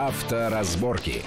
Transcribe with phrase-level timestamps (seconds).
[0.00, 1.22] Авторазборки.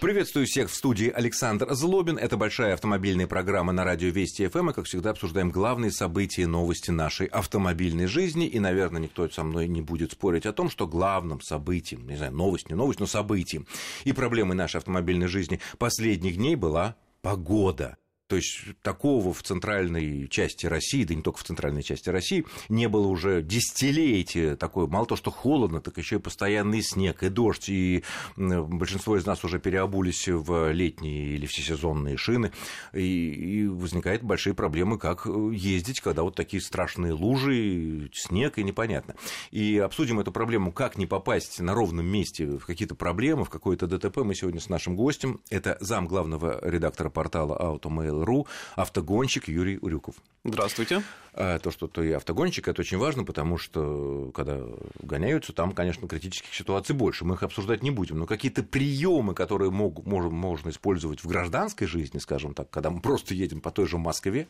[0.00, 2.18] Приветствую всех в студии Александр Злобин.
[2.18, 4.70] Это большая автомобильная программа на радио Вести ФМ.
[4.70, 8.48] И, как всегда, обсуждаем главные события и новости нашей автомобильной жизни.
[8.48, 12.32] И, наверное, никто со мной не будет спорить о том, что главным событием, не знаю,
[12.32, 13.64] новость, не новость, но событием
[14.02, 17.96] и проблемой нашей автомобильной жизни последних дней была погода.
[18.28, 22.86] То есть такого в центральной части России, да не только в центральной части России, не
[22.86, 24.54] было уже десятилетия.
[24.54, 27.70] Такое, мало то, что холодно, так еще и постоянный снег и дождь.
[27.70, 28.04] И
[28.36, 32.52] большинство из нас уже переобулись в летние или всесезонные шины.
[32.92, 39.14] И, и возникают большие проблемы, как ездить, когда вот такие страшные лужи, снег и непонятно.
[39.52, 43.86] И обсудим эту проблему, как не попасть на ровном месте в какие-то проблемы, в какое-то
[43.86, 44.18] ДТП.
[44.18, 45.40] Мы сегодня с нашим гостем.
[45.48, 48.46] Это зам главного редактора портала Automail Mail.ru
[48.76, 50.16] автогонщик Юрий Урюков.
[50.44, 51.02] Здравствуйте.
[51.34, 54.60] А, то, что ты автогонщик, это очень важно, потому что когда
[55.02, 57.24] гоняются, там, конечно, критических ситуаций больше.
[57.24, 58.18] Мы их обсуждать не будем.
[58.18, 63.00] Но какие-то приемы, которые мог, можем, можно использовать в гражданской жизни, скажем так, когда мы
[63.00, 64.48] просто едем по той же Москве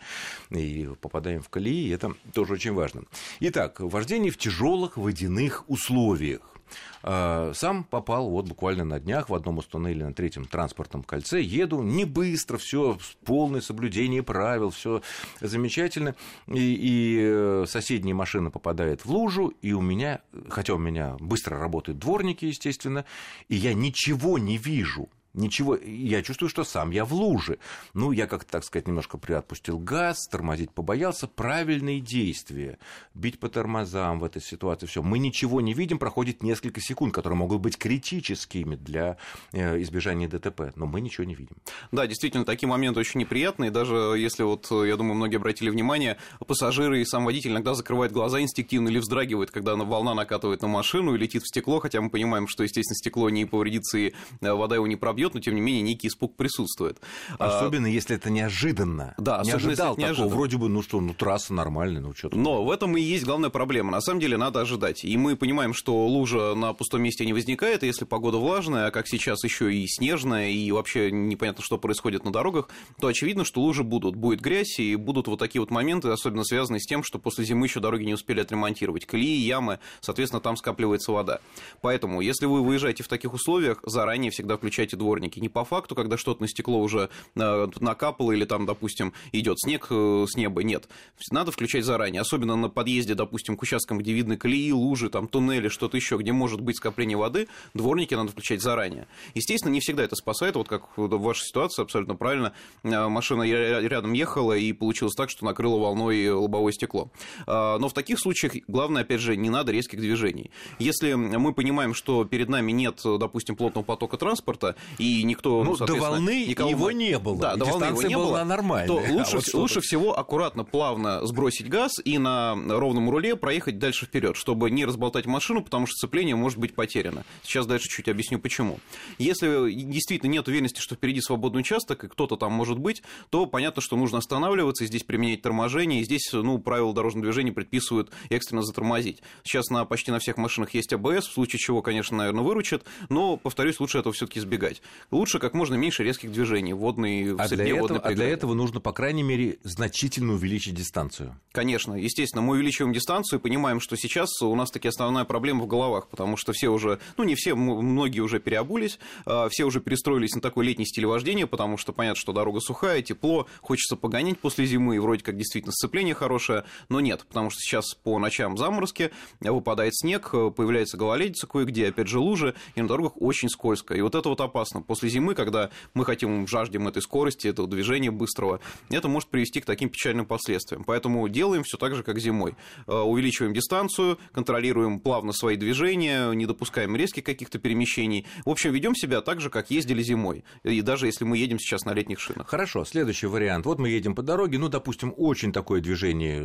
[0.51, 3.03] и попадаем в колеи, это тоже очень важно.
[3.41, 6.58] Итак, вождение в тяжелых водяных условиях.
[7.03, 11.41] А, сам попал вот буквально на днях в одном из туннелей на третьем транспортном кольце.
[11.41, 15.03] Еду не быстро, все полное соблюдение правил, все
[15.41, 16.15] замечательно.
[16.47, 21.59] И, и э, соседняя машина попадает в лужу, и у меня, хотя у меня быстро
[21.59, 23.05] работают дворники, естественно,
[23.49, 25.09] и я ничего не вижу
[25.39, 27.59] ничего, я чувствую, что сам я в луже.
[27.95, 31.27] Ну, я как-то, так сказать, немножко приотпустил газ, тормозить побоялся.
[31.27, 32.79] Правильные действия,
[33.15, 35.03] бить по тормозам в этой ситуации, все.
[35.03, 39.17] Мы ничего не видим, проходит несколько секунд, которые могут быть критическими для
[39.53, 41.57] э, избежания ДТП, но мы ничего не видим.
[41.93, 47.01] Да, действительно, такие моменты очень неприятные, даже если вот, я думаю, многие обратили внимание, пассажиры
[47.01, 51.19] и сам водитель иногда закрывают глаза инстинктивно или вздрагивают, когда волна накатывает на машину и
[51.19, 54.87] летит в стекло, хотя мы понимаем, что, естественно, стекло не повредится и э, вода его
[54.87, 57.01] не пробьет, бьет, но тем не менее некий испуг присутствует.
[57.39, 59.15] А, Особенно если это неожиданно.
[59.19, 60.07] Да, не ожидал такого.
[60.07, 60.35] Неожиданно.
[60.35, 62.31] Вроде бы, ну что, ну трасса нормальная, ну что.
[62.33, 63.91] Но в этом и есть главная проблема.
[63.91, 65.05] На самом деле надо ожидать.
[65.05, 69.09] И мы понимаем, что лужа на пустом месте не возникает, если погода влажная, а как
[69.09, 72.69] сейчас еще и снежная, и вообще непонятно, что происходит на дорогах,
[73.01, 74.17] то очевидно, что лужи будут.
[74.17, 77.67] Будет грязь, и будут вот такие вот моменты, особенно связанные с тем, что после зимы
[77.67, 79.07] еще дороги не успели отремонтировать.
[79.07, 81.41] Колеи, ямы, соответственно, там скапливается вода.
[81.81, 85.41] Поэтому, если вы выезжаете в таких условиях, заранее всегда включайте дворники.
[85.41, 89.89] Не по факту, когда что-то на стекло уже э, накапало или там, допустим, идет снег
[89.91, 90.63] э, с неба.
[90.63, 90.89] Нет.
[91.31, 92.23] Надо включать заранее.
[92.23, 96.33] Особенно на подъезде, допустим, к участкам, где видны колеи, лужи, там, туннели, что-то еще, где
[96.33, 99.07] может быть скопление воды, дворники надо включать заранее.
[99.35, 100.57] Естественно, не всегда это спасает.
[100.57, 102.53] Вот как в вашей ситуации, абсолютно правильно,
[102.85, 107.11] э, машина рядом ехала и получилось так, что накрыло волной лобовое стекло.
[107.47, 110.51] Но в таких случаях главное, опять же, не надо резких движений.
[110.79, 115.95] Если мы понимаем, что перед нами нет, допустим, плотного потока транспорта, и никто ну, до
[115.95, 116.71] волны никого...
[116.71, 117.39] его не было.
[117.39, 118.87] Да, до волны его не была нормальная.
[118.87, 123.79] То лучше, а вот лучше всего аккуратно, плавно сбросить газ и на ровном руле проехать
[123.79, 127.25] дальше вперед, чтобы не разболтать машину, потому что сцепление может быть потеряно.
[127.43, 128.79] Сейчас дальше чуть объясню почему.
[129.19, 133.83] Если действительно нет уверенности, что впереди свободный участок и кто-то там может быть, то понятно,
[133.83, 136.01] что нужно останавливаться и здесь применять торможение.
[136.01, 139.23] И здесь ну, правила дорожного движения предписывают экстренно затормозить.
[139.45, 143.37] Сейчас на, почти на всех машинах есть АБС, в случае чего, конечно, наверное, выручит, но,
[143.37, 144.83] повторюсь, лучше этого все-таки избегать.
[145.11, 148.93] Лучше как можно меньше резких движений, водные, а для, этого, а для этого нужно, по
[148.93, 151.35] крайней мере, значительно увеличить дистанцию.
[151.53, 156.09] Конечно, естественно, мы увеличиваем дистанцию, понимаем, что сейчас у нас таки основная проблема в головах,
[156.09, 160.41] потому что все уже, ну не все, многие уже переобулись, а, все уже перестроились на
[160.41, 164.97] такой летний стиль вождения, потому что понятно, что дорога сухая, тепло, хочется погонять после зимы,
[164.97, 169.11] и вроде как действительно сцепление хорошее, но нет, потому что сейчас по ночам заморозки,
[169.41, 174.15] выпадает снег, появляется гололедица кое-где, опять же лужи, и на дорогах очень скользко, и вот
[174.15, 174.78] это вот опасно.
[174.83, 179.61] После зимы мы, когда мы хотим, жаждем этой скорости, этого движения быстрого, это может привести
[179.61, 180.85] к таким печальным последствиям.
[180.85, 182.57] Поэтому делаем все так же, как зимой.
[182.87, 188.27] Э, увеличиваем дистанцию, контролируем плавно свои движения, не допускаем резких каких-то перемещений.
[188.47, 190.45] В общем, ведем себя так же, как ездили зимой.
[190.65, 192.49] И даже если мы едем сейчас на летних шинах.
[192.49, 193.67] Хорошо, следующий вариант.
[193.67, 196.41] Вот мы едем по дороге, ну, допустим, очень такое движение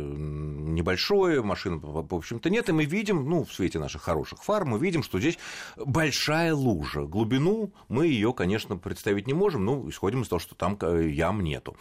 [0.74, 4.78] небольшое, машин, в общем-то, нет, и мы видим, ну, в свете наших хороших фар, мы
[4.78, 5.38] видим, что здесь
[5.76, 7.02] большая лужа.
[7.02, 11.08] Глубину мы ее, конечно, конечно, представить не можем, ну, исходим из того, что там э,
[11.08, 11.76] ям нету.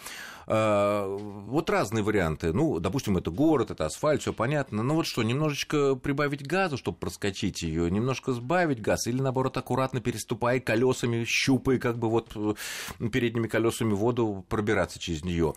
[0.47, 2.53] А, вот разные варианты.
[2.53, 4.83] Ну, допустим, это город, это асфальт, все понятно.
[4.83, 10.01] Но вот что, немножечко прибавить газу, чтобы проскочить ее, немножко сбавить газ, или наоборот, аккуратно
[10.01, 15.53] переступая колесами, щупая, как бы вот э, передними колесами воду пробираться через нее.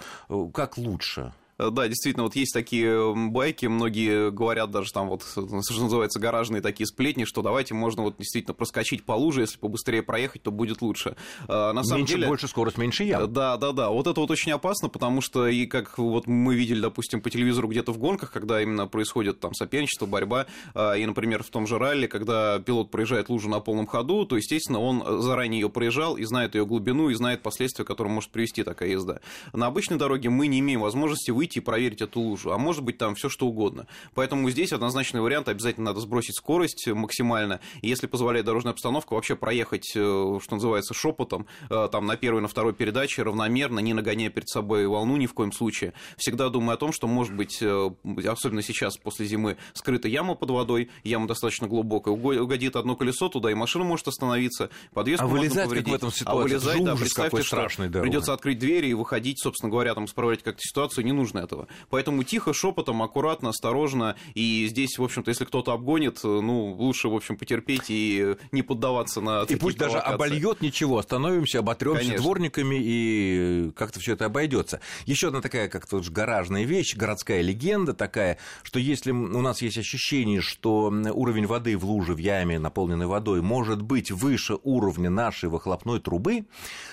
[0.52, 1.32] Как лучше?
[1.58, 6.86] Да, действительно, вот есть такие байки, многие говорят даже там вот, что называется, гаражные такие
[6.86, 11.16] сплетни, что давайте можно вот действительно проскочить по луже, если побыстрее проехать, то будет лучше.
[11.48, 12.26] А, на самом меньше, деле...
[12.28, 13.32] больше скорость, меньше ям.
[13.32, 13.88] Да, да, да.
[13.88, 17.68] Вот это вот очень опасно, потому что и как вот мы видели, допустим, по телевизору
[17.68, 21.78] где-то в гонках, когда именно происходит там соперничество, борьба, а, и, например, в том же
[21.78, 26.24] ралли, когда пилот проезжает лужу на полном ходу, то, естественно, он заранее ее проезжал и
[26.24, 29.20] знает ее глубину, и знает последствия, к которым может привести такая езда.
[29.54, 32.96] На обычной дороге мы не имеем возможности выйти и проверить эту лужу, а может быть
[32.96, 33.86] там все что угодно.
[34.14, 39.36] Поэтому здесь однозначный вариант, обязательно надо сбросить скорость максимально, и если позволяет дорожная обстановка, вообще
[39.36, 44.30] проехать, э, что называется, шепотом, э, там на первой, на второй передаче равномерно, не нагоняя
[44.30, 45.92] перед собой волну ни в коем случае.
[46.16, 47.90] Всегда думаю о том, что, может быть, э,
[48.26, 53.50] особенно сейчас, после зимы, скрыта яма под водой, яма достаточно глубокая, угодит одно колесо туда,
[53.50, 55.84] и машина может остановиться, подвеску а вылезать повредить.
[55.84, 56.40] как в этом ситуации?
[56.40, 57.68] А вылезать, да, представьте, что
[58.00, 61.68] придется открыть двери и выходить, собственно говоря, там, исправлять как-то ситуацию, не нужно этого.
[61.90, 67.14] Поэтому тихо, шепотом, аккуратно, осторожно, и здесь, в общем-то, если кто-то обгонит, ну, лучше, в
[67.14, 73.70] общем, потерпеть и не поддаваться на И пусть даже обольет ничего, остановимся, оботремся дворниками, и
[73.76, 74.80] как-то все это обойдется.
[75.04, 79.78] Еще одна такая, как то гаражная вещь, городская легенда такая, что если у нас есть
[79.78, 85.48] ощущение, что уровень воды в луже, в яме, наполненной водой, может быть выше уровня нашей
[85.48, 86.46] выхлопной трубы,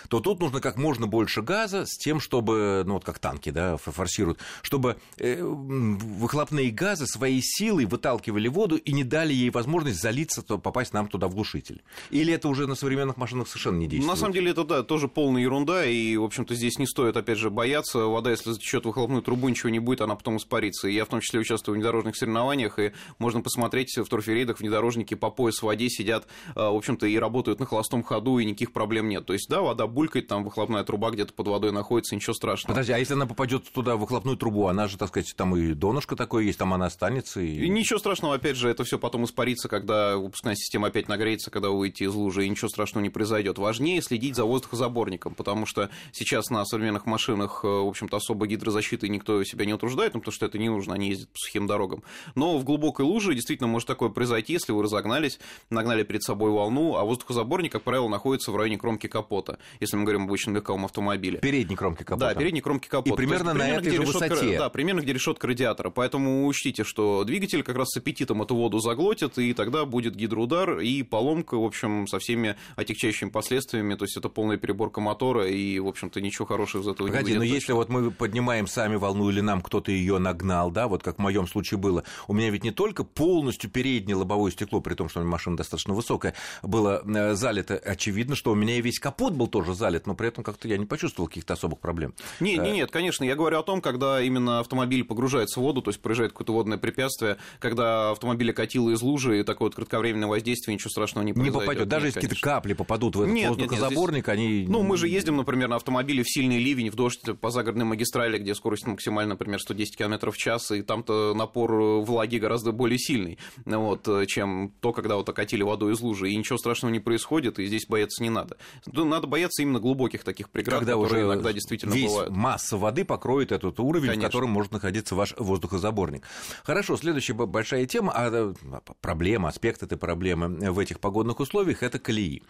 [0.10, 3.78] то тут нужно как можно больше газа с тем, чтобы, ну вот как танки, да,
[3.78, 10.42] форсируют, чтобы э, выхлопные газы своей силой выталкивали воду и не дали ей возможность залиться,
[10.42, 11.82] то попасть нам туда в глушитель.
[12.10, 14.12] Или это уже на современных машинах совершенно не действует?
[14.12, 17.38] На самом деле это, да, тоже полная ерунда, и, в общем-то, здесь не стоит, опять
[17.38, 18.00] же, бояться.
[18.00, 20.88] Вода, если затечет выхлопную трубу, ничего не будет, она потом испарится.
[20.88, 25.30] Я в том числе участвую в внедорожных соревнованиях, и можно посмотреть в торферейдах внедорожники по
[25.30, 29.10] пояс в воде сидят, а, в общем-то, и работают на холостом ходу, и никаких проблем
[29.10, 29.26] нет.
[29.26, 32.74] То есть, да, вода булькает, там выхлопная труба где-то под водой находится, ничего страшного.
[32.74, 35.74] Подожди, а если она попадет туда в выхлопную трубу, она же, так сказать, там и
[35.74, 37.42] донышко такое есть, там она останется.
[37.42, 37.66] И...
[37.66, 41.70] и ничего страшного, опять же, это все потом испарится, когда выпускная система опять нагреется, когда
[41.70, 43.58] вы выйдете из лужи, и ничего страшного не произойдет.
[43.58, 49.08] Важнее следить за воздухозаборником, потому что сейчас на современных машинах, э, в общем-то, особо гидрозащиты
[49.10, 52.04] никто себя не утруждает, ну, потому что это не нужно, они ездят по сухим дорогам.
[52.36, 55.40] Но в глубокой луже действительно может такое произойти, если вы разогнались,
[55.70, 60.04] нагнали перед собой волну, а воздухозаборник, как правило, находится в районе кромки капота, если мы
[60.04, 61.40] говорим об обычном легковом автомобиле.
[61.40, 62.34] Передней кромки капота.
[62.34, 63.14] Да, передней кромки капота.
[63.14, 64.58] И примерно есть, на примерно, этой же решетка, высоте.
[64.58, 65.90] Да, примерно где решетка радиатора.
[65.90, 70.80] Поэтому учтите, что двигатель как раз с аппетитом эту воду заглотит, и тогда будет гидроудар
[70.80, 73.96] и поломка, в общем, со всеми отягчающими последствиями.
[73.96, 77.38] То есть это полная переборка мотора, и, в общем-то, ничего хорошего из этого Погоди, не
[77.38, 77.52] выйдет.
[77.52, 81.18] но если вот мы поднимаем сами волну или нам кто-то ее нагнал, да, вот как
[81.18, 85.10] в моем случае было, у меня ведь не только полностью переднее лобовое стекло, при том,
[85.10, 89.48] что машина достаточно высокая, было э, залито, очевидно, что у меня и весь капот был
[89.48, 92.14] тоже залит, но при этом как-то я не почувствовал каких-то особых проблем.
[92.40, 95.82] Не, не, э, нет, конечно, я говорю о том, когда именно автомобиль погружается в воду,
[95.82, 100.28] то есть проезжает какое-то водное препятствие, когда автомобиль окатило из лужи, и такое вот кратковременное
[100.28, 101.62] воздействие, ничего страшного не произойдет.
[101.62, 104.48] Не попадет, даже если какие-то капли попадут в этот нет, воздухозаборник, нет, нет, здесь...
[104.48, 104.66] они...
[104.68, 108.38] Ну, мы же ездим, например, на автомобиле в сильный ливень, в дождь по загородной магистрали,
[108.38, 111.72] где скорость максимально, например, 110 км в час, и там-то напор
[112.02, 116.58] влаги гораздо более сильный, вот, чем то, когда вот окатили водой из лужи, и ничего
[116.58, 118.58] страшного не происходит, и здесь бояться не надо.
[118.86, 122.36] Надо бояться именно глубоких таких преград, когда которые уже иногда действительно весь бывают.
[122.36, 124.30] масса воды покроет этот уровень, Конечно.
[124.30, 126.24] в котором может находиться ваш воздухозаборник.
[126.64, 128.54] Хорошо, следующая большая тема, а,
[129.02, 132.44] проблема, аспект этой проблемы в этих погодных условиях– это колеи.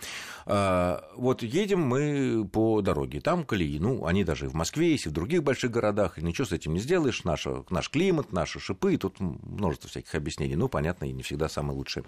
[0.46, 5.06] А, вот едем мы по дороге, там колеи, ну, они даже и в Москве есть,
[5.06, 8.60] и в других больших городах, и ничего с этим не сделаешь, наш, наш климат, наши
[8.60, 12.04] шипы, тут множество всяких объяснений, ну, понятно, и не всегда самый лучший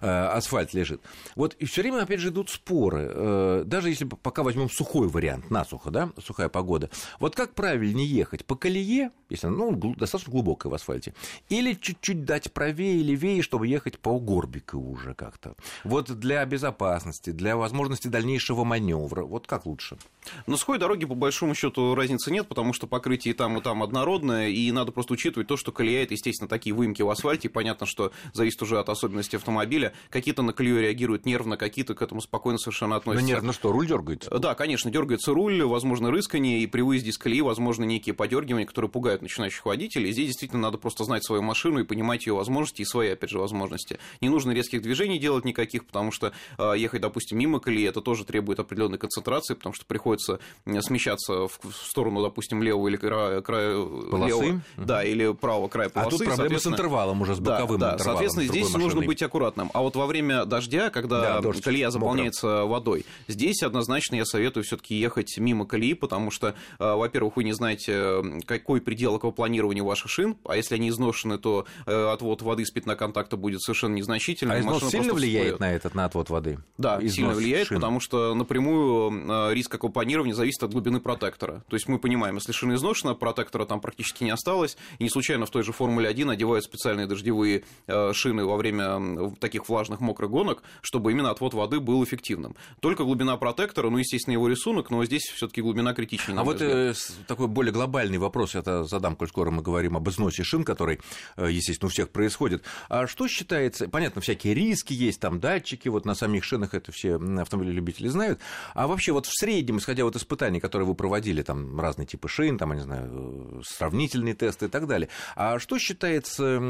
[0.00, 1.00] а, асфальт лежит.
[1.34, 5.50] Вот, и все время, опять же, идут споры, э, даже если пока возьмем сухой вариант,
[5.50, 6.90] насухо, да, сухая погода,
[7.20, 11.14] вот как правильнее ехать, по колее, если ну, достаточно глубокая в асфальте,
[11.48, 15.54] или чуть-чуть дать правее или левее, чтобы ехать по горбику уже как-то.
[15.84, 19.98] Вот для безопасности, для возможности дальнейшего маневра, вот как лучше?
[20.46, 23.82] На сухой дороге, по большому счету, разницы нет, потому что покрытие и там, и там
[23.82, 27.50] однородное, и надо просто учитывать то, что колея это, естественно, такие выемки в асфальте, и
[27.50, 29.92] понятно, что зависит уже от особенностей автомобиля.
[30.10, 33.26] Какие-то на колею реагируют нервно, какие-то к этому спокойно совершенно относятся.
[33.26, 34.30] Но нервно что, руль дергается?
[34.40, 38.90] Да, конечно, дергается руль, возможно, рыскание, и при выезде из колеи, возможно, некие подергивания, которые
[38.90, 40.12] пугают начинающих водителей.
[40.12, 43.38] Здесь действительно надо просто знать свою машину и понимать ее возможности и свои, опять же,
[43.38, 43.98] возможности.
[44.22, 48.24] Не нужно резких движений делать никаких, потому что э, ехать, допустим, мимо колеи, это тоже
[48.24, 54.26] требует определенной концентрации, потому что приходится смещаться в, сторону, допустим, левого или края, края полосы,
[54.26, 56.14] левого, да, или правого края полосы.
[56.14, 58.84] А тут проблемы с интервалом уже, с боковым да, да, соответственно, здесь машиной.
[58.84, 59.70] нужно быть аккуратным.
[59.74, 62.66] А вот во время дождя, когда да, дождь, колея заполняется мокро.
[62.66, 67.52] водой, здесь однозначно я советую все-таки ехать мимо колеи, потому что, э, во-первых, вы не
[67.52, 72.70] знаете, какой предел аквапланирования ваших шин, а если они изношены, то э, отвод воды с
[72.70, 74.56] пятна контакта будет совершенно незначительным.
[74.56, 76.58] А износ сильно влияет на этот, на отвод воды?
[76.78, 77.76] Да, износ сильно влияет, шин.
[77.76, 81.64] потому что напрямую риск аквапланирования зависит от глубины протектора.
[81.68, 85.46] То есть мы понимаем, если шина изношена, протектора там практически не осталось, и не случайно
[85.46, 87.64] в той же Формуле 1 одевают специальные дождевые
[88.12, 92.54] шины во время таких влажных мокрых гонок, чтобы именно отвод воды был эффективным.
[92.80, 96.40] Только глубина протектора, ну, естественно, его рисунок, но здесь все таки глубина критична.
[96.40, 96.94] А вот э,
[97.26, 101.00] такой более глобальный вопрос, это задам, коль скоро мы говорим об износе шин, который,
[101.36, 102.64] э, естественно, у всех происходит.
[102.88, 107.16] А что считается, понятно, всякие риски есть, там датчики, вот на самих шинах это все
[107.16, 108.40] автомобили-любители знают,
[108.74, 112.58] а вообще вот в среднем, исходя от испытаний, которые вы проводили, там разные типы шин,
[112.58, 116.60] там, я не знаю, э, сравнительные тесты и так далее, а что считается,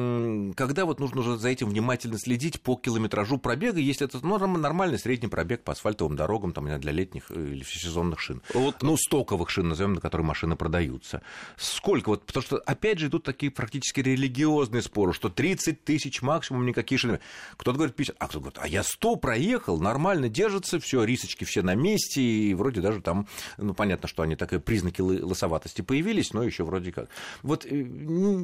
[0.56, 4.98] когда вот нужно уже за этим внимательно следить по километражу пробега, если это ну, нормальный
[4.98, 8.42] средний пробег по асфальтовым дорогам, там, для летних или всесезонных шин?
[8.54, 8.82] Вот.
[8.82, 11.22] Ну, стоковых шин, назовем, на которые машины продаются.
[11.56, 16.66] Сколько вот, потому что, опять же, идут такие практически религиозные споры, что 30 тысяч максимум
[16.66, 17.20] никакие шины.
[17.56, 21.62] Кто-то говорит 50, а кто-то говорит, а я 100 проехал, нормально держится, все, рисочки все
[21.62, 23.26] на месте, и вроде даже там,
[23.58, 27.08] ну, понятно, что они такие признаки лосоватости появились, но еще вроде как.
[27.42, 27.86] Вот э,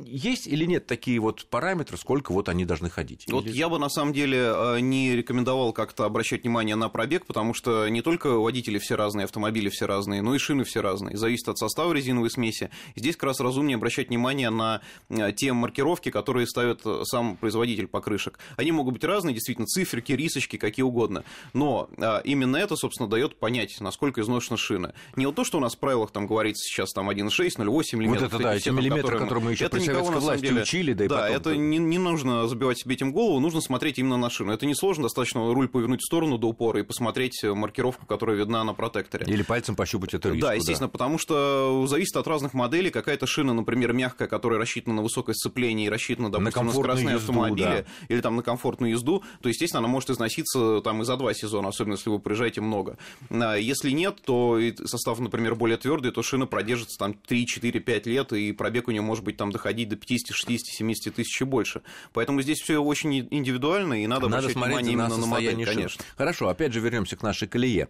[0.06, 3.26] есть или нет такие вот параметры, сколько вот они должны ходить?
[3.30, 3.52] Вот или...
[3.52, 7.88] я бы на самом деле э, не рекомендовал как-то обращать внимание на пробег, потому что
[7.88, 11.16] не только водители все разные, автомобили все разные, но и шины все разные.
[11.16, 12.71] Зависит от состава резиновой смеси.
[12.95, 17.87] Здесь как раз разумнее обращать внимание на э, те маркировки, которые ставит э, сам производитель
[17.87, 18.38] покрышек.
[18.56, 21.25] Они могут быть разные, действительно, циферки, рисочки, какие угодно.
[21.52, 24.95] Но э, именно это, собственно, дает понять, насколько изношена шина.
[25.16, 28.33] Не вот то, что у нас в правилах там говорится сейчас там 1,6, 0,8 миллиметров.
[28.33, 30.92] Вот это, да, эти миллиметры, которые, которые мы еще это при советской власти деле, учили,
[30.92, 31.37] да и Да, потом...
[31.37, 34.52] это не, не нужно забивать себе этим голову, нужно смотреть именно на шину.
[34.52, 38.75] Это несложно, достаточно руль повернуть в сторону до упора и посмотреть маркировку, которая видна на
[38.75, 39.26] протекторе.
[39.26, 40.46] Или пальцем пощупать эту риску.
[40.46, 40.92] Да, естественно, да.
[40.92, 42.90] потому что зависит от разных моделей.
[42.90, 47.14] Какая-то шина, например, мягкая, которая рассчитана на высокое сцепление и рассчитана, допустим, на, на скоростные
[47.14, 47.85] езду, автомобили да.
[48.08, 51.68] или там на комфортную езду, то, естественно, она может износиться там и за два сезона,
[51.68, 52.99] особенно если вы проезжаете много.
[53.30, 58.06] А если нет, то состав, например, более твердый, то шина продержится там 3, 4, 5
[58.06, 61.44] лет, и пробег у нее может быть там доходить до 50, 60, 70 тысяч и
[61.44, 61.82] больше.
[62.12, 66.04] Поэтому здесь все очень индивидуально, и надо, надо обращать внимание именно на, на модель, конечно.
[66.16, 67.88] Хорошо, опять же вернемся к нашей колее.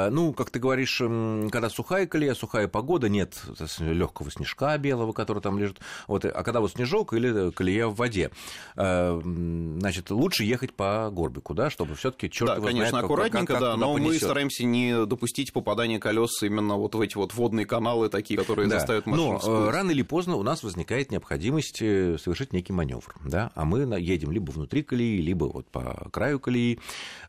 [0.00, 3.40] А, ну, как ты говоришь, когда сухая колея, сухая погода, нет
[3.78, 5.78] легкого снежка белого, который там лежит.
[6.06, 8.30] Вот, а когда вот снежок или колея в воде,
[8.76, 13.60] а, значит, лучше ехать по горбику, да, чтобы все-таки черт Да, конечно, знает, аккуратненько, как,
[13.60, 14.12] как, да, но понесет.
[14.12, 18.68] мы стараемся не допустить попадания колес именно вот в эти вот водные каналы такие, которые
[18.68, 18.78] да.
[18.78, 19.40] заставят машину.
[19.44, 23.64] Но э, рано или поздно у нас возникает необходимость э, совершить некий маневр, да, а
[23.64, 26.78] мы едем либо внутри колеи, либо вот по краю колеи.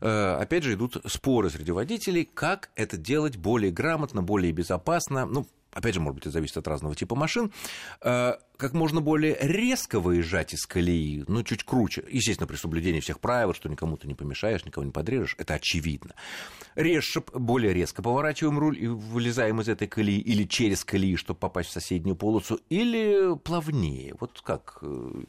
[0.00, 5.26] Э, опять же идут споры среди водителей, как это делать более грамотно, более безопасно.
[5.26, 7.52] Ну, опять же, может быть, это зависит от разного типа машин,
[8.02, 13.18] э, как можно более резко выезжать из колеи, ну, чуть круче, естественно, при соблюдении всех
[13.18, 16.14] правил, что никому ты не помешаешь, никого не подрежешь, это очевидно.
[16.76, 21.70] Реже, более резко поворачиваем руль и вылезаем из этой колеи, или через колеи, чтобы попасть
[21.70, 24.78] в соседнюю полосу, или плавнее, вот как...
[24.82, 25.24] Э,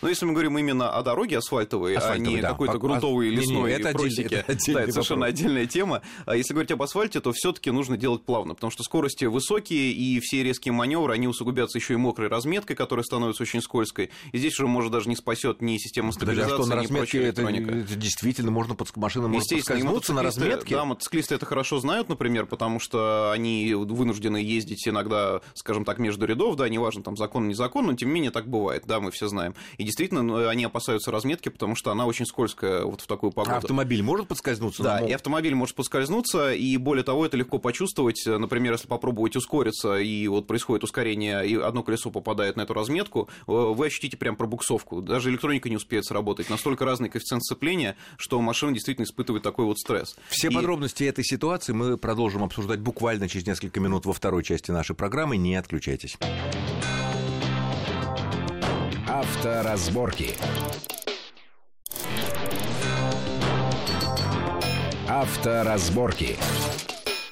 [0.00, 2.48] но если мы говорим именно о дороге асфальтовой, асфальтовой а не да.
[2.50, 6.02] какой-то грунтовой, лесной не, не, это просеке, это, да, это совершенно отдельная тема.
[6.24, 10.20] А если говорить об асфальте, то все-таки нужно делать плавно, потому что скорости высокие, и
[10.20, 14.10] все резкие маневры, они усугубятся еще и мокрой разметкой, которая становится очень скользкой.
[14.32, 17.22] И здесь уже, может, даже не спасет ни система стабилизации, Подожди, а что, на разметке
[17.22, 20.76] это, это действительно можно под машина может подскользнуться на разметке?
[20.76, 26.24] Да, мотоциклисты это хорошо знают, например, потому что они вынуждены ездить иногда, скажем так, между
[26.24, 29.10] рядов, да, неважно, там закон, не закон, но тем не менее так бывает, да, мы
[29.10, 29.54] все знаем.
[29.76, 33.56] И действительно, ну, они опасаются разметки, потому что она очень скользкая вот в такую погоду.
[33.56, 34.82] А автомобиль может подскользнуться?
[34.84, 38.22] Да, и автомобиль может подскользнуться, и более того, это легко почувствовать.
[38.24, 43.28] Например, если попробовать ускориться, и вот происходит ускорение, и одно колесо попадает на эту разметку,
[43.46, 45.00] э, вы ощутите прям пробуксовку.
[45.00, 46.50] Даже электроника не успеет сработать.
[46.50, 50.16] Настолько разный коэффициент сцепления, что машина действительно испытывает такой вот стресс.
[50.28, 50.54] Все и...
[50.54, 55.36] подробности этой ситуации мы продолжим обсуждать буквально через несколько минут во второй части нашей программы.
[55.36, 56.18] Не отключайтесь.
[59.06, 60.34] Авторазборки.
[65.08, 66.36] Авторазборки.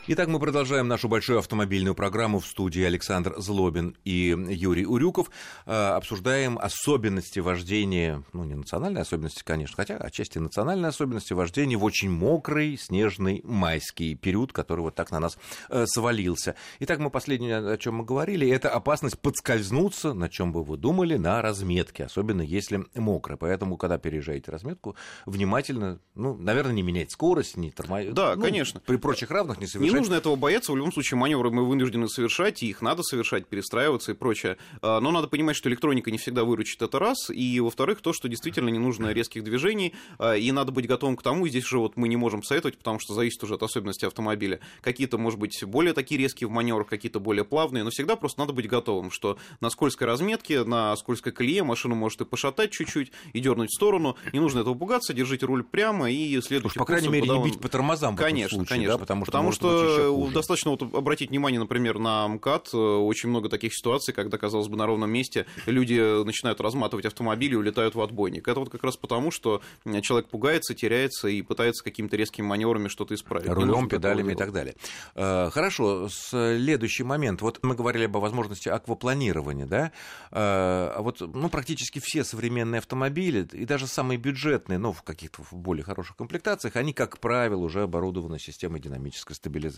[0.08, 5.32] Итак, мы продолжаем нашу большую автомобильную программу в студии Александр Злобин и Юрий Урюков.
[5.66, 11.82] Э, обсуждаем особенности вождения, ну, не национальные особенности, конечно, хотя отчасти национальные особенности вождения в
[11.82, 15.38] очень мокрый снежный майский период, который вот так на нас
[15.70, 16.54] э, свалился.
[16.78, 21.16] Итак, мы последнее, о чем мы говорили, это опасность подскользнуться, на чем бы вы думали,
[21.16, 23.36] на разметке, особенно если мокро.
[23.36, 24.94] Поэтому, когда переезжаете разметку,
[25.24, 28.14] внимательно, ну, наверное, не менять скорость, не тормозить.
[28.14, 28.78] Да, ну, конечно.
[28.86, 32.62] При прочих равных не совершать нужно этого бояться, в любом случае маневры мы вынуждены совершать,
[32.62, 34.56] и их надо совершать, перестраиваться и прочее.
[34.82, 38.28] А, но надо понимать, что электроника не всегда выручит это раз, и во-вторых, то, что
[38.28, 41.96] действительно не нужно резких движений, а, и надо быть готовым к тому, здесь уже вот
[41.96, 44.60] мы не можем советовать, потому что зависит уже от особенностей автомобиля.
[44.80, 48.52] Какие-то, может быть, более такие резкие в маневрах, какие-то более плавные, но всегда просто надо
[48.52, 53.40] быть готовым, что на скользкой разметке, на скользкой колее машину может и пошатать чуть-чуть, и
[53.40, 54.16] дернуть в сторону.
[54.32, 57.60] Не нужно этого пугаться, держите руль прямо и следуйте Уж, по крайней мере, не бить
[57.60, 58.94] по тормозам Конечно, случае, конечно.
[58.94, 62.74] Да, потому что, потому что быть, достаточно вот обратить внимание, например, на МКАД.
[62.74, 67.56] Очень много таких ситуаций, когда, казалось бы, на ровном месте люди начинают разматывать автомобили и
[67.56, 68.48] улетают в отбойник.
[68.48, 69.60] Это вот как раз потому, что
[70.02, 73.48] человек пугается, теряется и пытается какими-то резкими маневрами что-то исправить.
[73.48, 74.74] Рулем, педалями и так далее.
[75.14, 77.42] Э, хорошо, следующий момент.
[77.42, 79.92] Вот мы говорили об возможности аквапланирования, да?
[80.30, 85.42] Э, а вот ну, практически все современные автомобили, и даже самые бюджетные, но в каких-то
[85.50, 89.75] более хороших комплектациях, они, как правило, уже оборудованы системой динамической стабилизации.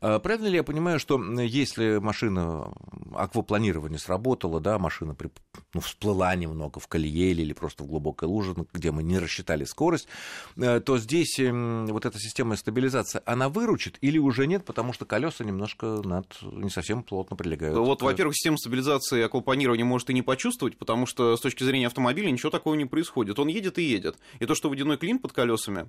[0.00, 2.72] Э, правильно ли я понимаю, что если машина
[3.14, 5.30] аквапланирования сработала, да, машина при,
[5.74, 10.08] ну, всплыла немного в колее или просто в глубокой луже, где мы не рассчитали скорость,
[10.56, 16.00] то здесь вот эта система стабилизации, она выручит или уже нет, потому что колеса немножко
[16.04, 17.76] над, не совсем плотно прилегают.
[17.76, 22.30] Вот, во-первых, система стабилизации аквапланирования может и не почувствовать, потому что с точки зрения автомобиля
[22.30, 23.38] ничего такого не происходит.
[23.38, 24.16] Он едет и едет.
[24.38, 25.88] И то, что водяной клин под колесами,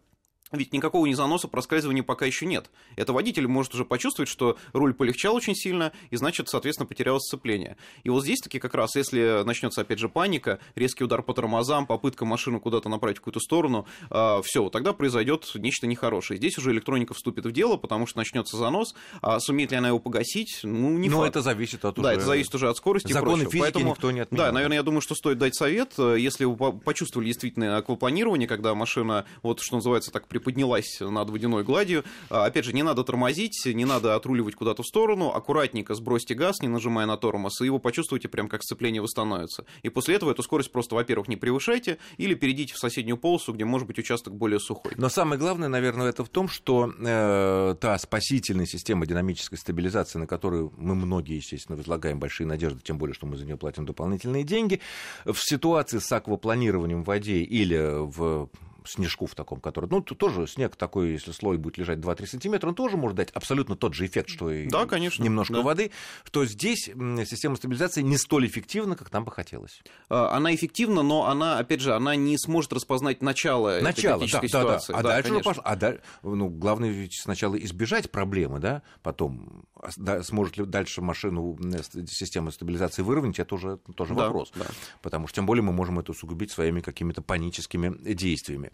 [0.54, 2.70] ведь никакого ни заноса, проскальзывания пока еще нет.
[2.96, 7.76] Это водитель может уже почувствовать, что руль полегчал очень сильно, и значит, соответственно, потерялось сцепление.
[8.04, 11.88] И вот здесь таки как раз, если начнется опять же паника, резкий удар по тормозам,
[11.88, 16.38] попытка машину куда-то направить в какую-то сторону, э, а, все, тогда произойдет нечто нехорошее.
[16.38, 20.00] Здесь уже электроника вступит в дело, потому что начнется занос, а сумеет ли она его
[20.00, 21.30] погасить, ну, не Но факт.
[21.32, 22.12] это зависит от Да, уже...
[22.12, 24.46] это зависит уже от скорости Законы и физики Поэтому, никто не отменял.
[24.46, 29.26] Да, наверное, я думаю, что стоит дать совет, если вы почувствовали действительно аквапланирование, когда машина,
[29.42, 32.04] вот что называется, так приподнялась на над водяной гладью.
[32.30, 36.62] А, опять же, не надо тормозить, не надо отруливать куда-то в сторону, аккуратненько сбросьте газ,
[36.62, 39.66] не нажимая на тормоз, и его почувствуйте прям как сцепление восстановится.
[39.82, 43.66] И после этого эту скорость просто, во-первых, не превышайте, или перейдите в соседнюю полосу, где
[43.66, 44.94] может быть участок более сухой.
[44.98, 50.28] Но самое главное, наверное, это в том, что э, та спасительная система динамической стабилизации, на
[50.28, 54.44] которую мы многие, естественно, возлагаем большие надежды, тем более, что мы за нее платим дополнительные
[54.44, 54.82] деньги,
[55.26, 58.50] в ситуации с аквапланированием в воде или в
[58.86, 62.76] снежку в таком, который, ну, тоже снег такой, если слой будет лежать 2-3 сантиметра, он
[62.76, 65.62] тоже может дать абсолютно тот же эффект, что и да, конечно, немножко да.
[65.62, 65.92] воды,
[66.32, 69.82] то здесь система стабилизации не столь эффективна, как нам бы хотелось.
[70.10, 74.48] А, она эффективна, но она, опять же, она не сможет распознать начало, начало этой да,
[74.48, 74.94] ситуации.
[74.94, 75.00] Да, да.
[75.00, 75.64] А да, дальше пошло.
[75.66, 79.66] А да, ну, главное ведь сначала избежать проблемы, да, потом
[79.98, 81.58] да, сможет ли дальше машину
[82.08, 84.52] система стабилизации выровнять, это уже тоже да, вопрос.
[84.56, 84.66] Да.
[85.02, 88.72] Потому что тем более мы можем это усугубить своими какими-то паническими действиями.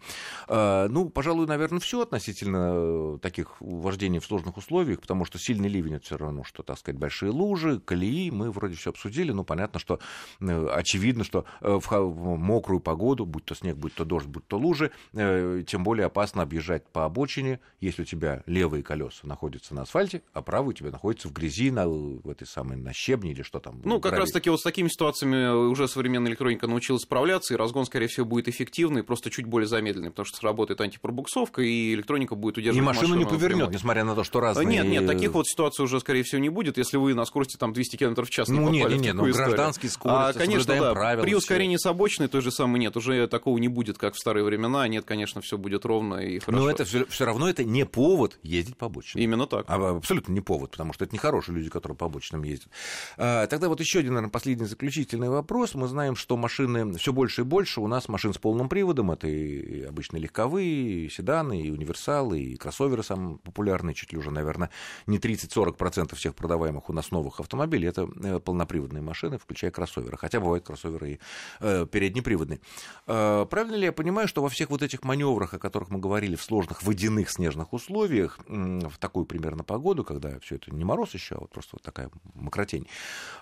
[0.47, 5.69] А, ну, пожалуй, наверное, все относительно э, таких вождений в сложных условиях, потому что сильный
[5.69, 9.43] ливень это все равно, что, так сказать, большие лужи, колеи, мы вроде все обсудили, но
[9.43, 9.99] понятно, что
[10.39, 14.57] э, очевидно, что э, в мокрую погоду, будь то снег, будь то дождь, будь то
[14.57, 20.21] лужи, тем более опасно объезжать по обочине, если у тебя левые колеса находятся на асфальте,
[20.33, 23.59] а правые у тебя находятся в грязи, на, в этой самой, на щебне или что
[23.59, 23.81] там.
[23.83, 27.85] Ну, как раз таки вот с такими ситуациями уже современная электроника научилась справляться, и разгон,
[27.85, 32.57] скорее всего, будет эффективный, просто чуть более замедленный, потому что сработает антипробуксовка, и электроника будет
[32.57, 33.73] удерживать И машину не повернет, прямой.
[33.73, 34.67] несмотря на то, что разные...
[34.67, 37.73] Нет, нет, таких вот ситуаций уже, скорее всего, не будет, если вы на скорости там
[37.73, 40.39] 200 км в час ну, не попали нет, в нет, такую ну, гражданские скорости, а,
[40.39, 41.37] конечно, да, правила, при все.
[41.37, 44.87] ускорении с обочины той же самой нет, уже такого не будет, как в старые времена,
[44.87, 46.63] нет, конечно, все будет ровно и хорошо.
[46.63, 49.23] Но это все равно это не повод ездить по обочинам.
[49.23, 49.65] Именно так.
[49.67, 52.69] А, абсолютно не повод, потому что это нехорошие люди, которые по обочинам ездят.
[53.17, 55.75] А, тогда вот еще один, наверное, последний заключительный вопрос.
[55.75, 59.11] Мы знаем, что машины все больше и больше у нас машин с полным приводом.
[59.11, 64.31] Это и обычные легковые, и седаны, и универсалы, и кроссоверы самые популярные, чуть ли уже,
[64.31, 64.69] наверное,
[65.07, 70.17] не 30-40% всех продаваемых у нас новых автомобилей это э, полноприводные машины, включая кроссоверы.
[70.17, 71.19] Хотя бывают кроссоверы и
[71.59, 72.59] э, переднеприводные.
[73.07, 76.35] Э, правильно ли я понимаю, что во всех вот этих маневрах, о которых мы говорили,
[76.35, 81.13] в сложных водяных снежных условиях, э, в такую примерно погоду, когда все это не мороз
[81.13, 82.87] еще, а вот просто вот такая мокротень,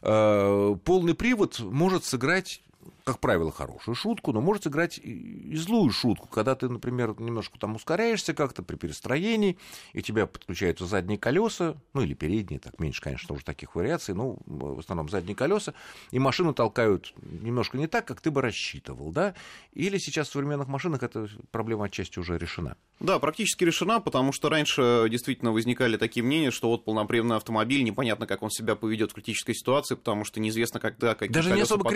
[0.02, 2.62] э, полный привод может сыграть
[3.04, 7.76] как правило, хорошую шутку, но может сыграть и злую шутку, когда ты, например, немножко там
[7.76, 9.58] ускоряешься как-то при перестроении,
[9.94, 14.14] и у тебя подключаются задние колеса, ну или передние, так меньше, конечно, уже таких вариаций,
[14.14, 15.74] ну, в основном задние колеса,
[16.12, 19.36] и машину толкают немножко не так, как ты бы рассчитывал, да?
[19.74, 22.78] Или сейчас в современных машинах эта проблема отчасти уже решена?
[23.00, 28.26] Да, практически решена, потому что раньше действительно возникали такие мнения, что вот полноприводный автомобиль, непонятно,
[28.26, 31.90] как он себя поведет в критической ситуации, потому что неизвестно, когда какие Даже не особо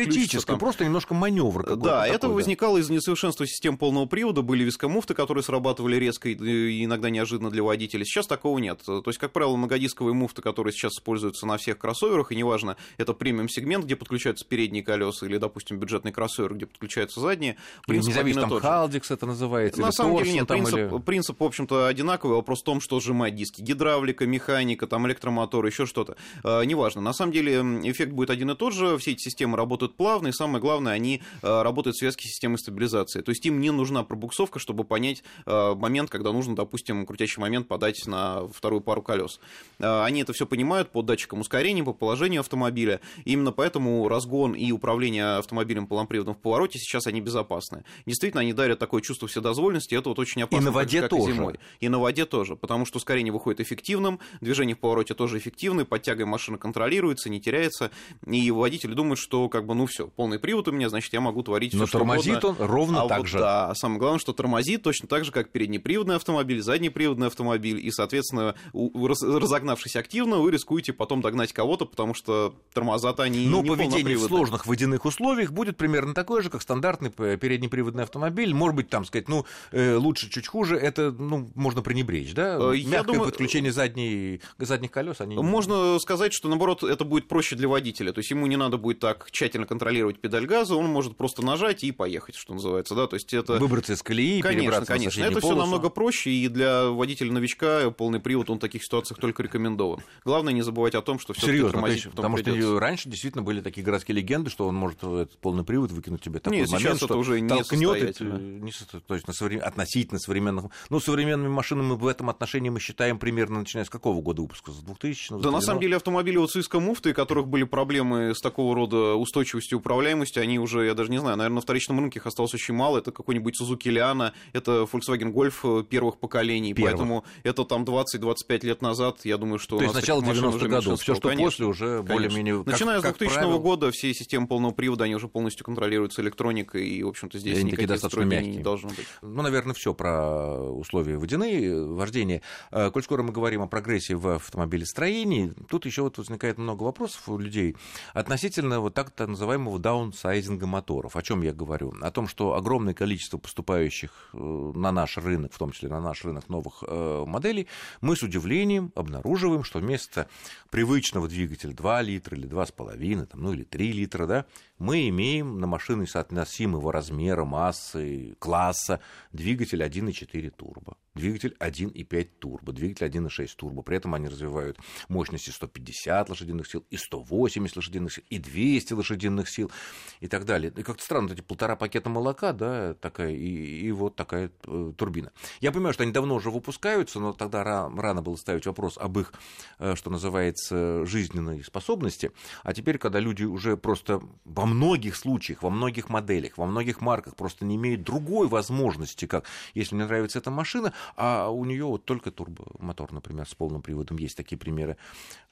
[0.46, 1.64] там, просто что немножко маневр.
[1.64, 2.34] Да, такой, это да.
[2.34, 7.62] возникало из несовершенства систем полного привода, были вискомуфты, которые срабатывали резко и иногда неожиданно для
[7.62, 8.04] водителя.
[8.04, 8.82] Сейчас такого нет.
[8.84, 13.14] То есть, как правило, многодисковые муфты, которые сейчас используются на всех кроссоверах, и неважно, это
[13.14, 17.58] премиум-сегмент, где подключаются передние колеса, или, допустим, бюджетный кроссовер, где подключаются задние.
[17.86, 18.70] Принцип независимо, один и там.
[18.72, 22.66] Халдикс это называется, На самом деле нет, принцип, или- принцип, в общем-то, одинаковый, вопрос в
[22.66, 23.62] том, что сжимать диски.
[23.62, 26.16] Гидравлика, механика, там электромотор, еще что-то.
[26.44, 27.02] Э, неважно.
[27.02, 30.32] На самом деле эффект будет один и тот же, все эти системы работают плавно, и
[30.32, 33.22] самое главное, они э, работают в связке с системой стабилизации.
[33.22, 37.68] То есть им не нужна пробуксовка, чтобы понять э, момент, когда нужно, допустим, крутящий момент
[37.68, 39.40] подать на вторую пару колес.
[39.80, 43.02] Э, они это все понимают по датчикам ускорения, по положению автомобиля.
[43.26, 47.84] И именно поэтому разгон и управление автомобилем полноприводным в повороте сейчас они безопасны.
[48.06, 50.72] Действительно, они дарят такое чувство вседозволенности, и это вот очень опасно.
[50.72, 51.34] на так же, воде как тоже.
[51.34, 51.60] зимой.
[51.80, 56.02] И на воде тоже, потому что ускорение выходит эффективным, движение в повороте тоже эффективное, под
[56.04, 57.92] тягой машина контролируется, не теряется,
[58.28, 61.44] и водитель думает, что как бы, ну все, полный привод у меня, значит, я могу
[61.44, 62.64] творить Но все, что тормозит угодно.
[62.66, 63.40] он ровно а так вот же.
[63.40, 67.92] Да, а самое главное, что тормозит точно так же, как переднеприводный автомобиль, заднеприводный автомобиль, и,
[67.92, 73.62] соответственно, у- раз- разогнавшись активно, вы рискуете потом догнать кого-то, потому что тормоза-то они Но
[73.62, 78.54] не поведение в сложных водяных условиях будет примерно такое же, как стандартный п- переднеприводный автомобиль.
[78.54, 82.58] Может быть, там сказать, ну, э, лучше, чуть хуже, это, ну, можно пренебречь, да?
[82.60, 85.36] Э, я Мягкое думаю, подключение задней, задних колес, они...
[85.38, 88.12] Можно сказать, что наоборот это будет проще для водителя.
[88.14, 91.84] То есть ему не надо будет так тщательно контролировать педаль газа, он может просто нажать
[91.84, 93.08] и поехать, что называется, да.
[93.08, 95.24] То есть это Выбраться из колеи, Конечно, конечно.
[95.24, 100.02] Это все намного проще, и для водителя-новичка полный привод, он в таких ситуациях только рекомендован.
[100.26, 102.62] Главное не забывать о том, что все Серьезно, тормозить есть, потому придётся.
[102.62, 106.40] что раньше действительно были такие городские легенды, что он может этот полный привод выкинуть тебе
[106.40, 108.38] такой Нет, сейчас момент, это что уже не состоятельно.
[108.38, 108.72] не
[109.08, 110.66] то есть на относительно современных...
[110.90, 114.72] Ну, современными машинами мы в этом отношении мы считаем примерно начиная с какого года выпуска?
[114.72, 118.34] С 2000 Да, на самом деле автомобили вот с Иска муфты, у которых были проблемы
[118.36, 122.00] с такого рода устойчивостью и управляемостью, они уже, я даже не знаю, наверное, на вторичном
[122.00, 122.98] рынке их осталось очень мало.
[123.00, 126.92] Это какой-нибудь Suzuki Liana, это Volkswagen Golf э, первых поколений, Первых.
[126.94, 130.56] поэтому это там 20-25 лет назад, я думаю, что То есть начало таких машин 90-х
[130.58, 131.02] уже годов.
[131.02, 131.48] Все, что Конечно.
[131.48, 132.58] после, уже более-менее...
[132.64, 136.22] как- Начиная с как 2000 правило, года все системы полного привода, они уже полностью контролируются
[136.22, 138.56] электроникой, и, в общем-то, здесь такие никаких достаточно мягкие.
[138.58, 139.08] не должно быть.
[139.22, 142.42] Ну, наверное, все про условия водяные, вождения.
[142.72, 144.28] Э, Коль скоро мы говорим о прогрессе в
[144.76, 147.76] автомобилестроении, тут еще вот возникает много вопросов у людей
[148.14, 149.80] относительно вот так называемого
[150.22, 151.16] даунсайзинга моторов.
[151.16, 151.94] О чем я говорю?
[152.02, 156.24] О том, что огромное количество поступающих э, на наш рынок, в том числе на наш
[156.24, 157.68] рынок новых э, моделей,
[158.02, 160.28] мы с удивлением обнаруживаем, что вместо
[160.70, 164.46] привычного двигателя 2 литра или 2,5, там, ну или 3 литра, да,
[164.78, 169.00] мы имеем на машины соотносимого размера, массы, класса
[169.32, 173.82] двигатель 1,4 турбо, двигатель 1,5 турбо, двигатель 1,6 турбо.
[173.82, 174.78] При этом они развивают
[175.10, 179.72] мощности 150 лошадиных сил, и 180 лошадиных сил, и 200 лошадиных сил,
[180.20, 180.74] и так далее.
[180.76, 183.48] И как-то странно, эти полтора пакета молока, да, такая, и,
[183.82, 185.32] и вот такая э, турбина.
[185.60, 189.20] Я понимаю, что они давно уже выпускаются, но тогда ра- рано было ставить вопрос об
[189.20, 189.34] их,
[189.80, 192.32] э, что называется, жизненной способности.
[192.64, 197.36] А теперь, когда люди уже просто во многих случаях, во многих моделях, во многих марках
[197.36, 202.06] просто не имеют другой возможности, как если мне нравится эта машина, а у нее вот
[202.06, 204.98] только турбомотор, например, с полным приводом, есть такие примеры.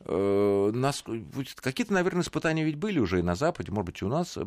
[0.02, 1.04] Э, нас-
[1.56, 4.38] Какие-то, наверное, испытания ведь были уже и на Западе, может быть, и у нас,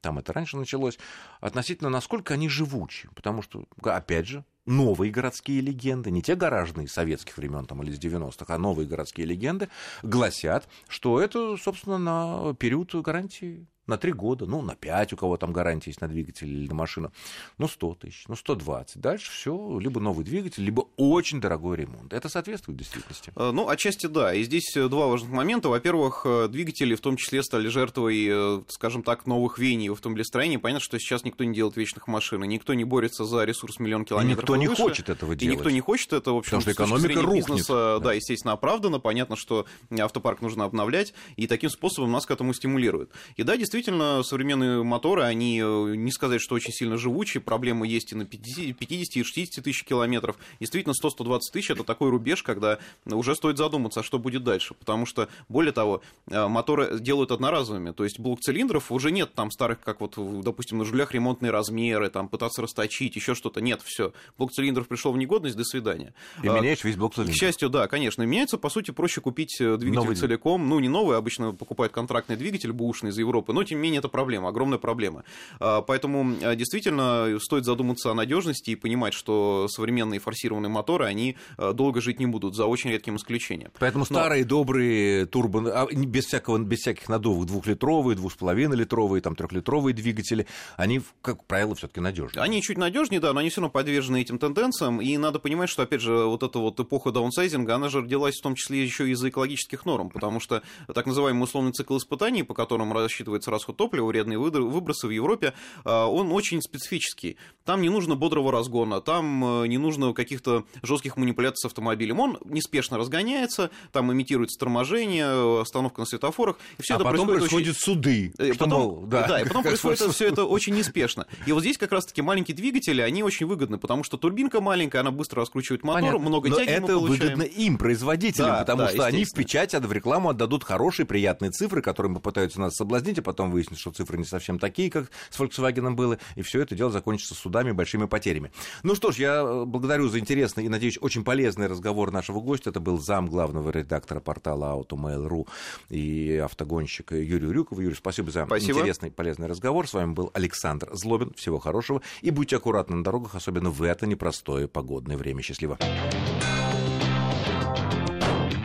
[0.00, 0.98] там это раньше началось,
[1.40, 3.08] относительно насколько они живучи.
[3.14, 7.98] Потому что, опять же, новые городские легенды, не те гаражные советских времен там, или из
[7.98, 9.68] 90-х, а новые городские легенды
[10.02, 15.36] гласят, что это, собственно, на период гарантии на 3 года, ну, на 5 у кого
[15.36, 17.12] там гарантия есть на двигатель или на машину,
[17.58, 18.98] ну, 100 тысяч, ну, 120.
[19.00, 22.12] Дальше все, либо новый двигатель, либо очень дорогой ремонт.
[22.14, 23.32] Это соответствует действительности.
[23.36, 24.32] Э, Ну, отчасти да.
[24.34, 25.68] И здесь э, два важных момента.
[25.68, 30.56] Во-первых, э, двигатели в том числе стали жертвой, скажем так, новых вений в автомобилестроении.
[30.56, 34.04] Понятно, что сейчас никто не делает вечных машин, и никто не борется за ресурс миллион
[34.04, 34.38] километров.
[34.44, 34.82] никто и не выше.
[34.82, 35.56] хочет этого И делать.
[35.58, 37.46] никто не хочет это, в общем, Потому что экономика рухнет.
[37.48, 37.98] бизнеса, Да.
[37.98, 39.00] да, естественно, оправдано.
[39.00, 39.66] Понятно, что
[39.98, 43.10] автопарк нужно обновлять, и таким способом нас к этому стимулируют.
[43.36, 48.12] И да, действительно, современные моторы, они, э, не сказать, что очень сильно живучие, проблемы есть
[48.12, 50.36] и на 50, 50 и 60 тысяч километров.
[50.60, 54.74] Действительно, 100-120 тысяч— это такой рубеж, когда уже стоит задуматься, а что будет дальше.
[54.74, 57.92] Потому что, более того, э, моторы делают одноразовыми.
[57.92, 62.10] То есть блок цилиндров уже нет там старых, как вот, допустим, на жулях ремонтные размеры,
[62.10, 63.60] там пытаться расточить, еще что-то.
[63.60, 64.12] Нет, все.
[64.38, 66.14] Блок цилиндров пришел в негодность, до свидания.
[66.42, 67.36] И А, меняешь весь блок к цилиндров.
[67.36, 68.22] счастью, да, конечно.
[68.22, 70.68] Меняется, по сути, проще купить э, двигатель Новый целиком.
[70.68, 74.08] Ну, не новый, обычно покупают контрактный двигатель бушный из Европы, но тем не менее, это
[74.08, 75.24] проблема, огромная проблема.
[75.58, 82.00] А, поэтому действительно стоит задуматься о надежности и понимать, что современные форсированные моторы, они долго
[82.00, 83.70] жить не будут, за очень редким исключением.
[83.78, 84.16] Поэтому Но...
[84.16, 89.34] старые добрые турбо, а, без, всякого, без всяких надувок, двухлитровые, двух с половиной литровые, там
[89.34, 92.42] трехлитровые двигатели, они, как правило, все-таки надежнее.
[92.42, 95.82] Они чуть надежнее, да, но они все равно подвержены этим тенденциям, и надо понимать, что,
[95.82, 99.28] опять же, вот эта вот эпоха даунсайзинга, она же родилась в том числе еще из-за
[99.28, 104.38] экологических норм, потому что так называемый условный цикл испытаний, по которому рассчитывается расход топлива, вредные
[104.38, 107.36] выбросы в Европе, а, он очень специфический.
[107.64, 112.18] Там не нужно бодрого разгона, там э, не нужно каких-то жестких манипуляций с автомобилем.
[112.18, 116.56] Он неспешно разгоняется, там имитируется торможение, остановка на светофорах.
[116.78, 117.80] И все а это потом происходят очень...
[117.80, 118.32] суды.
[118.38, 121.26] И потом, мол, да, да, и потом происходит все это очень неспешно.
[121.46, 125.10] И вот здесь как раз-таки маленькие двигатели, они очень выгодны, потому что турбинка маленькая, она
[125.10, 126.28] быстро раскручивает мотор, Понятно.
[126.28, 129.92] много Но тяги это выгодно им, производителям, да, потому да, что они в печать, в
[129.92, 134.24] рекламу отдадут хорошие, приятные цифры, которыми попытаются нас соблазнить, а потом выяснить, что цифры не
[134.24, 138.52] совсем такие, как с Volkswagen было, и все это дело закончится судами и большими потерями.
[138.82, 142.70] Ну что ж, я э, благодарю за интересный и, надеюсь, очень полезный разговор нашего гостя.
[142.70, 145.46] Это был зам главного редактора портала Automail.ru
[145.88, 147.78] и автогонщик Юрий Рюков.
[147.78, 148.80] Юрий, спасибо за спасибо.
[148.80, 149.88] интересный полезный разговор.
[149.88, 151.32] С вами был Александр Злобин.
[151.34, 152.02] Всего хорошего.
[152.20, 155.42] И будьте аккуратны на дорогах, особенно в это непростое погодное время.
[155.42, 155.78] Счастливо.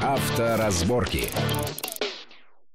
[0.02, 1.30] Авторазборки.